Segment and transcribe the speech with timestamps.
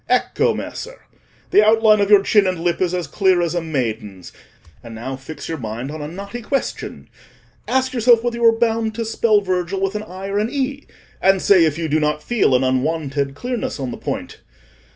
[0.09, 1.05] Ecco, Messer!
[1.51, 4.31] the outline of your chin and lip is as clear as a maiden's;
[4.83, 9.05] and now fix your mind on a knotty question—ask yourself whether you are bound to
[9.05, 10.87] spell Virgil with an i or an e,
[11.21, 14.39] and say if you do not feel an unwonted clearness on the point.